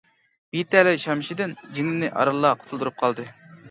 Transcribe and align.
بىتەلەي 0.55 0.97
شەمشىدىن 1.05 1.55
جېنىنى 1.79 2.13
ئارانلا 2.19 2.57
قۇتۇلدۇرۇپ 2.61 3.03
قالدى. 3.07 3.33